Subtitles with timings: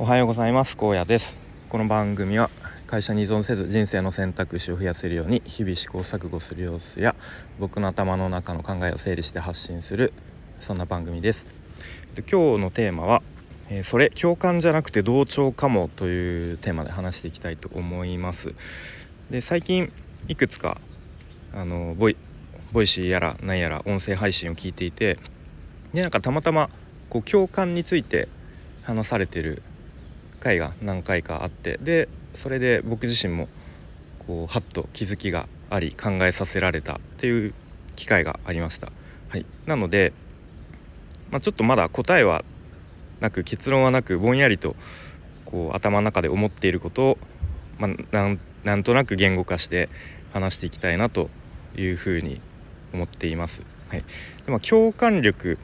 [0.00, 0.78] おはようございます。
[0.78, 1.36] 高野です。
[1.68, 2.48] この番組は
[2.86, 7.14] 会社に依存せず人生の選択肢を増やせるように日々試行錯誤する様子や
[7.58, 10.14] 僕の頭の中の考えを整理して発信する
[10.58, 11.46] そんな番組です。
[12.14, 13.20] で今日のテーマは、
[13.68, 18.54] えー、それ共感じゃなくて同調かもというテーマで話していきたいと思います。
[19.28, 19.92] で最近
[20.28, 20.80] いくつか
[21.52, 22.16] あのボイ
[22.72, 25.18] ボイシーやら何やら音声配信を聞いていて
[25.92, 26.70] でなんかたまたま
[27.10, 28.28] こう共感について
[28.82, 29.62] 話されてる
[30.40, 33.48] 回が何回かあってでそれで僕自身も
[34.26, 37.54] こうハッと気づきがあり考えさせられたっていう
[37.96, 38.90] 機会がありました。
[39.28, 40.12] はい、なので、
[41.30, 42.44] まあ、ちょっとまだ答えは
[43.20, 44.74] なく結論はなくぼんやりと
[45.44, 47.18] こう頭の中で思っていることを、
[47.78, 49.88] まあ、なんとなく言語化して
[50.32, 51.28] 話していきたいなと
[51.76, 52.40] いうふうに
[52.92, 53.62] 思っています。
[53.88, 54.04] はい、
[54.46, 55.58] でも共感力、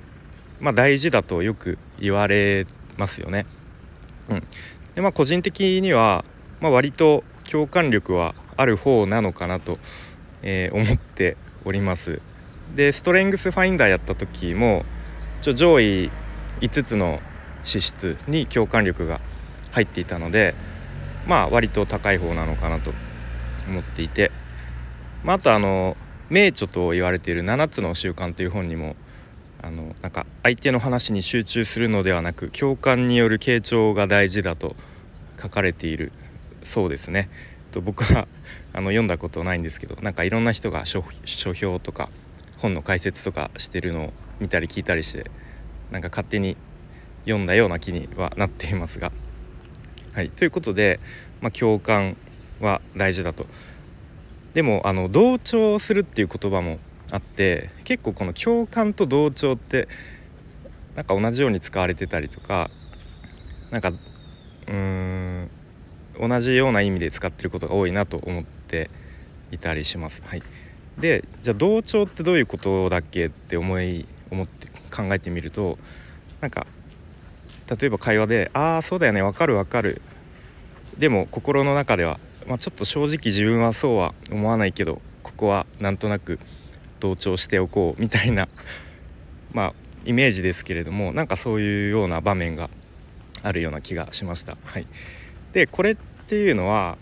[0.60, 2.66] まあ、大事だとよく言われ
[2.96, 3.46] ますよね。
[4.30, 4.42] うん、
[4.94, 6.24] でまあ個人的には、
[6.60, 9.78] まあ、割と共感力はある方なのかなと、
[10.42, 12.20] えー、思っております。
[12.74, 14.84] でストレングスファインダーやった時も
[15.42, 16.10] ちょ上位
[16.60, 17.20] 5つの
[17.64, 19.20] 資質に共感力が
[19.70, 20.54] 入っていたので
[21.26, 22.92] まあ割と高い方なのかなと
[23.68, 24.32] 思っていて、
[25.22, 25.96] まあ、あとあの
[26.28, 28.96] 名著と言われている7つの習慣という本にも
[29.66, 34.76] あのなんか相手の話に集中するのではなく共感による傾聴が大事だと
[35.42, 36.12] 書かれている
[36.62, 37.28] そうですね。
[37.72, 38.28] と僕は
[38.72, 41.02] あの読んだことないんですけどなんかいろんな人が書
[41.52, 42.10] 評とか
[42.58, 45.28] 本の解説とかしてるのを見たり聞いたりして
[45.90, 46.56] なんか勝手に
[47.24, 49.10] 読んだような気にはなっていますが。
[50.12, 51.00] はい、ということで、
[51.40, 52.16] まあ、共感
[52.60, 53.46] は大事だと。
[54.54, 56.78] でもあの同調するっていう言葉も
[57.10, 59.88] あって結構この共感と同調って
[60.94, 62.70] なんか同じように使われてたりとか
[63.70, 65.50] なんかうーん
[66.18, 68.90] 同じような意味で使ってることが多いなと思って
[69.50, 70.22] いたりします。
[70.24, 70.42] はい、
[70.98, 75.78] でじゃあ同調ってどういうことだっけって思い思って考えてみると
[76.40, 76.66] なんか
[77.78, 80.00] 例えば会話で「ああそうだよねわかるわかる」
[80.98, 86.38] でも心の中では、まあ、ちょっと正直自分はそうは思わないけどここはなんとなく
[87.00, 88.48] 同調しておこうみたいな
[89.52, 89.74] まあ
[90.04, 92.70] イメージですけれどもなんかそういうような場面が
[93.42, 94.56] あるような気がしました。
[94.64, 94.86] はい、
[95.52, 95.96] でこれっ
[96.28, 96.98] ていうのは、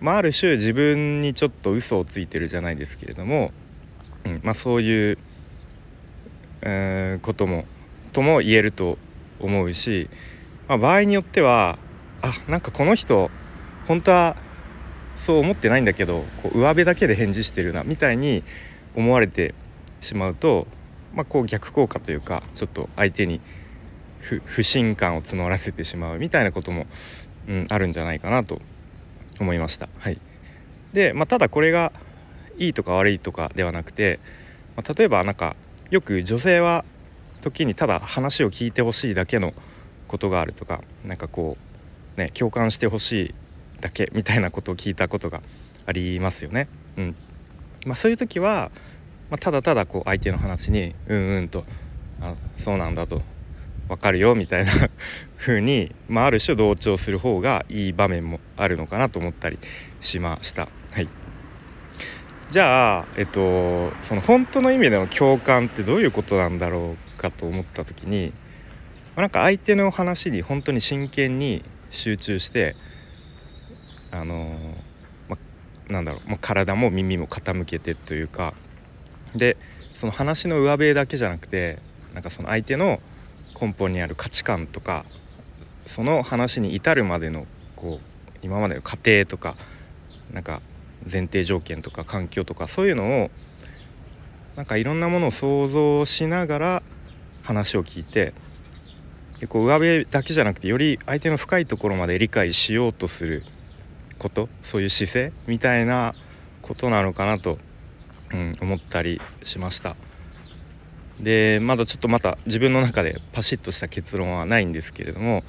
[0.00, 3.52] まあ、ある種自分にちょっと嘘をついてるじゃないですけれども、
[4.24, 5.18] うんまあ、そういう、
[6.62, 7.64] えー、ことも
[8.12, 8.98] とも言えると
[9.40, 10.08] 思うし、
[10.68, 11.78] まあ、場合によっては
[12.22, 13.30] あなんかこの人
[13.86, 14.36] 本当は
[15.16, 18.44] そう思ってないんだけどこう上辺だけで返事してるなみたいに
[18.94, 19.54] 思われて
[20.00, 20.66] しまうと、
[21.14, 23.40] まあ、こう逆効果というかちょっと相手に
[24.20, 26.86] 不信感を募らせてしまうみたいなことも、
[27.48, 28.60] うん、あるんじゃないかなと
[29.40, 29.88] 思いました。
[29.98, 30.18] はい、
[30.92, 31.92] で、まあ、ただこれが
[32.58, 34.18] いいとか悪いとかではなくて、
[34.76, 35.56] まあ、例えばなんか
[35.90, 36.84] よく女性は
[37.40, 39.54] 時にただ話を聞いてほしいだけの
[40.08, 41.56] ことがあるとか何かこ
[42.16, 43.34] うね共感してほしい
[43.80, 45.40] だけみたいなことを聞いたことが
[45.86, 46.68] ありますよね。
[46.96, 47.16] うん
[47.86, 48.70] まあ、そういう時は
[49.30, 51.64] まあ、ただただこう相手の話にうんうんと
[52.20, 53.22] あそうなんだと
[53.88, 54.72] 分かるよみたいな
[55.38, 59.58] 風に、まあ、ある種同調する方がいい場面もあるのかなと思ったり
[60.00, 60.68] しました。
[60.92, 61.08] はい、
[62.50, 68.32] じゃあ、えっと、その本当の意味での共感ってどういうことなんだろうかと思った時に、
[69.14, 72.76] まあ、なんか相手の話に本当に真剣に集中して
[74.10, 74.87] あのまあ、
[75.88, 78.54] なんだろう、まあ、体も耳も傾けてというか
[79.34, 79.56] で
[79.94, 81.78] その話の上辺だけじゃなくて
[82.14, 83.00] なんかその相手の
[83.60, 85.04] 根本にある価値観とか
[85.86, 89.56] その話に至るまでのこう今までの過程とか
[90.32, 90.60] なんか
[91.10, 93.30] 前提条件とか環境とかそういうのを
[94.56, 96.82] なんかいろんなものを想像しながら
[97.42, 98.34] 話を聞いて
[99.38, 103.42] でこう上辺だけじゃなくてより相手の深いところまで理解しようとする。
[104.18, 106.12] ことそういう姿勢みたいな
[106.62, 107.58] ことなのかなと
[108.32, 109.96] うん、思ったりしました
[111.20, 115.42] でまだちょっとまた自分の中でパシッとした結論はないんですけれども、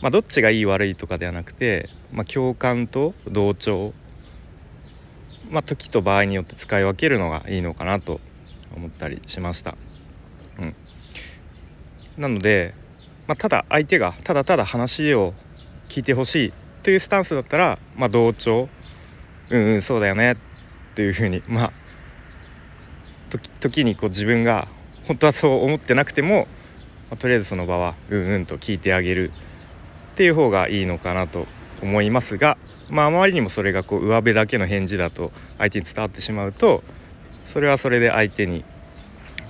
[0.00, 3.92] まあ、どっちがいい悪いとかではなくて、まあ、共感と同調、
[5.50, 8.20] まあ、時と場合によって使い分けるのがいいのかなと
[8.74, 9.76] 思ったりしました。
[10.58, 10.74] うん、
[12.16, 12.74] なので、
[13.26, 15.34] まあ、ただ相手がただただ話を
[15.90, 16.52] 聞いてほしい
[16.82, 18.68] というスタンスだったら、まあ、同調。
[19.50, 20.32] うんうんそうだよね。
[20.32, 20.36] っ
[20.94, 21.72] ていうふうにまあ
[23.60, 24.68] 時にこう自分が
[25.06, 26.46] 本当はそう思ってなくても、
[27.10, 29.30] まあ、とりあえずその場はうんうんと聞いてあげる。
[30.12, 31.46] っていう方がいいのかなと
[31.82, 32.58] 思いますが
[32.90, 36.82] まああまりにもそれがこう上辺だけの返事だと相手に伝わってしまうと
[37.46, 38.62] それはそれで相手に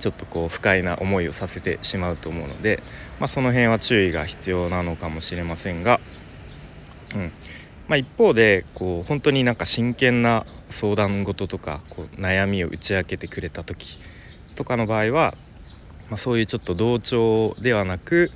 [0.03, 2.83] ちょっとこう不快な思いをさせてしまうと思うので、
[3.21, 6.01] まあ、その辺は注意が必要なのかもしれませんが、
[7.15, 7.31] うん。
[7.87, 13.99] まあ、一方でこう本当になんか真剣な相談事とかこう悩みを打ち明けてくれた時
[14.55, 15.35] とかの場合は、
[16.09, 18.31] まあ、そういうちょっと同調ではなく、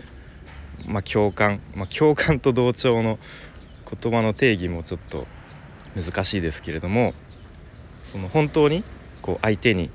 [0.85, 3.19] まあ、共感、まあ、共感と同調の
[3.89, 5.25] 言葉の定義もちょっと
[5.95, 7.13] 難しいですけれども
[8.03, 8.83] その本当に
[9.21, 9.89] こう相手に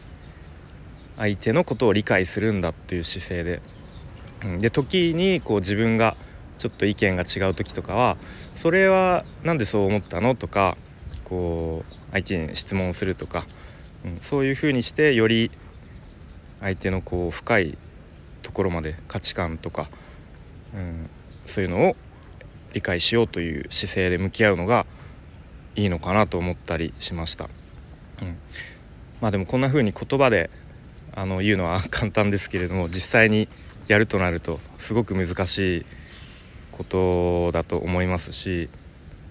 [1.17, 3.63] 相手のことを理解するんだっていう姿勢で、
[4.45, 6.17] うん、で時にこう自分が
[6.63, 8.17] ちょっと意見が違う時とかは
[8.55, 10.77] 「それは何でそう思ったの?」とか
[11.25, 13.47] こう相手に質問するとか、
[14.05, 15.51] うん、そういうふうにしてより
[16.61, 17.77] 相手のこう深い
[18.43, 19.89] ところまで価値観とか、
[20.73, 21.11] うん、
[21.47, 21.97] そういうのを
[22.75, 24.87] 理解しようという姿勢で向き合うのが
[25.75, 27.49] いいのかなと思ったりしました。
[28.21, 28.37] うん、
[29.21, 30.49] まあでもこんな風に言葉で
[31.13, 33.49] あの言うのは簡単ですけれども実際に
[33.89, 35.87] やるとなるとすごく難しい
[36.73, 38.69] ことだと思いますし、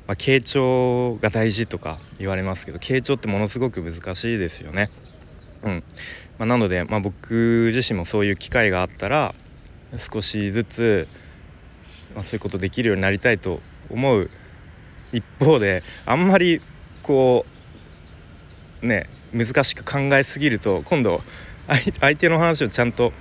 [0.07, 4.89] まあ、傾聴が大事とか言われますけど傾聴ってものすごく難しいですよね。
[5.63, 5.83] うん
[6.39, 9.35] まあ、なので、まあ、僕自身もそういう機会があったら
[9.97, 11.07] 少しずつ、
[12.15, 13.59] まあ、そういうことできるようになりたいと
[13.89, 14.29] 思う
[15.11, 16.61] 一方であんまり
[17.03, 17.45] こ
[18.81, 21.21] うね難しく考えすぎると今度
[21.99, 23.13] 相手の話をちゃんと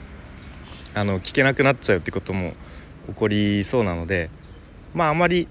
[0.94, 2.54] あの聞けなくなっちゃうってことも
[3.08, 4.30] 起こりそうなので
[4.94, 5.48] まああまり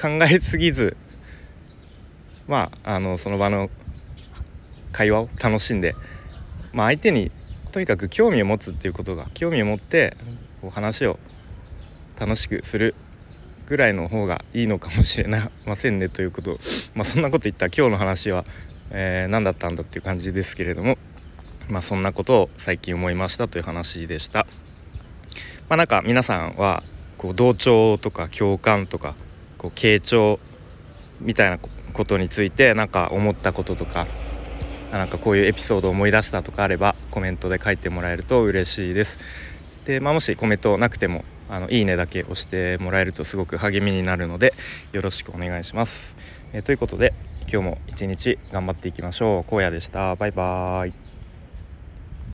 [0.00, 0.96] 考えすぎず
[2.48, 3.70] まああのその場の
[4.92, 5.94] 会話を楽しんで、
[6.72, 7.30] まあ、相手に
[7.70, 10.16] とにかく興味を持つっていうことが興味を持って
[10.60, 11.18] こう話を
[12.18, 12.94] 楽しくする
[13.66, 15.28] ぐらいの方がいいのかもしれ
[15.64, 16.58] ませんねということ
[16.94, 18.44] まあそんなこと言ったら今日の話は、
[18.90, 20.98] えー、何だったんだっていう感じですけれども
[21.68, 24.46] まあそんなことを最近思いましたという話でした。
[25.70, 26.82] まあ、なんか皆さんは
[27.16, 29.14] こう同調とか共感とか
[29.56, 30.40] こう傾聴
[31.20, 31.58] みたいな
[31.92, 34.08] ことについて何か思ったこととか
[34.90, 39.18] なんかこういうエピソードを思い出したとかあればコメントで書いてもらえると嬉しいです。
[39.84, 44.54] で、まあ、もしコメントなくてもあのいいねだけ押してもらえるとすごく励みになるので
[44.92, 46.16] よろしくお願いします。
[46.52, 49.54] え、ということで今日も一日頑張っていきましょう。
[49.54, 50.16] 荒野でした。
[50.16, 51.09] バイバーイ。